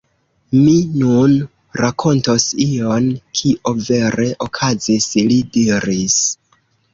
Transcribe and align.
Mi 0.59 0.71
nun 1.01 1.35
rakontos 1.81 2.45
ion, 2.65 3.11
kio 3.43 3.75
vere 3.91 4.27
okazis, 4.47 5.09
li 5.29 5.39
diris. 5.59 6.19